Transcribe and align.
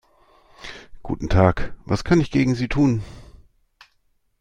Guten 1.03 1.29
Tag, 1.29 1.75
was 1.85 2.03
kann 2.03 2.21
ich 2.21 2.31
gegen 2.31 2.55
Sie 2.55 2.67
tun? 2.67 3.03